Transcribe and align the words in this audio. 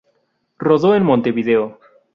Rodó 0.57 0.95
en 0.95 1.03
Montevideo. 1.03 1.77